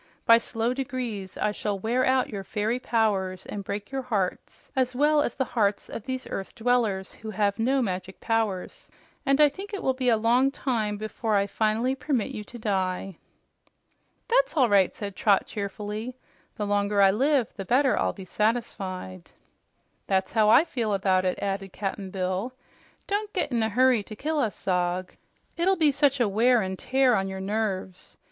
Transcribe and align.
By 0.25 0.39
slow 0.39 0.73
degrees 0.73 1.37
I 1.37 1.51
shall 1.51 1.77
wear 1.77 2.03
out 2.03 2.27
your 2.31 2.43
fairy 2.43 2.79
powers 2.79 3.45
and 3.45 3.63
break 3.63 3.91
your 3.91 4.01
hearts, 4.01 4.71
as 4.75 4.95
well 4.95 5.21
as 5.21 5.35
the 5.35 5.45
hearts 5.45 5.89
of 5.89 6.05
these 6.07 6.25
earth 6.31 6.55
dwellers 6.55 7.13
who 7.13 7.29
have 7.29 7.59
no 7.59 7.83
magic 7.83 8.19
powers, 8.19 8.89
and 9.27 9.39
I 9.39 9.47
think 9.47 9.75
it 9.75 9.83
will 9.83 9.93
be 9.93 10.09
a 10.09 10.17
long 10.17 10.49
time 10.49 10.97
before 10.97 11.35
I 11.35 11.45
finally 11.45 11.93
permit 11.93 12.31
you 12.31 12.43
to 12.45 12.57
die." 12.57 13.17
"That's 14.27 14.57
all 14.57 14.67
right," 14.69 14.91
said 14.91 15.15
Trot 15.15 15.45
cheerfully. 15.45 16.17
"The 16.55 16.65
longer 16.65 16.99
you 17.05 17.19
take, 17.43 17.53
the 17.53 17.63
better 17.63 17.95
I'll 17.95 18.11
be 18.11 18.25
satisfied." 18.25 19.29
"That's 20.07 20.31
how 20.31 20.49
I 20.49 20.63
feel 20.63 20.95
about 20.95 21.25
it," 21.25 21.37
added 21.39 21.73
Cap'n 21.73 22.09
Bill. 22.09 22.53
"Don't 23.05 23.31
get 23.33 23.51
in 23.51 23.61
a 23.61 23.69
hurry 23.69 24.01
to 24.01 24.15
kill 24.15 24.39
us 24.39 24.59
Zog. 24.59 25.13
It'll 25.57 25.77
be 25.77 25.91
such 25.91 26.19
a 26.19 26.27
wear 26.27 26.63
an' 26.63 26.75
tear 26.77 27.13
on 27.13 27.27
your 27.27 27.39
nerves. 27.39 28.17